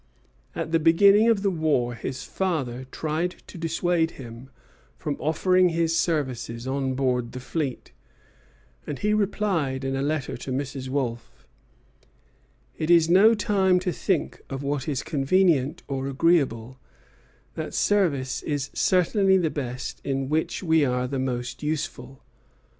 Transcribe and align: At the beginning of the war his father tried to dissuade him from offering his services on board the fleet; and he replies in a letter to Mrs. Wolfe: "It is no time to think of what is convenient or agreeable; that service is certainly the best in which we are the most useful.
At 0.55 0.71
the 0.71 0.79
beginning 0.79 1.29
of 1.29 1.43
the 1.43 1.51
war 1.51 1.93
his 1.93 2.23
father 2.23 2.87
tried 2.89 3.35
to 3.45 3.55
dissuade 3.55 4.09
him 4.17 4.49
from 4.97 5.15
offering 5.19 5.69
his 5.69 5.95
services 5.95 6.65
on 6.65 6.95
board 6.95 7.33
the 7.33 7.39
fleet; 7.39 7.91
and 8.87 8.97
he 8.97 9.13
replies 9.13 9.83
in 9.83 9.95
a 9.95 10.01
letter 10.01 10.35
to 10.37 10.51
Mrs. 10.51 10.89
Wolfe: 10.89 11.45
"It 12.79 12.89
is 12.89 13.11
no 13.11 13.35
time 13.35 13.77
to 13.81 13.91
think 13.91 14.41
of 14.49 14.63
what 14.63 14.87
is 14.87 15.03
convenient 15.03 15.83
or 15.87 16.07
agreeable; 16.07 16.79
that 17.53 17.75
service 17.75 18.41
is 18.41 18.71
certainly 18.73 19.37
the 19.37 19.51
best 19.51 20.01
in 20.03 20.29
which 20.29 20.63
we 20.63 20.83
are 20.83 21.07
the 21.07 21.19
most 21.19 21.61
useful. 21.61 22.23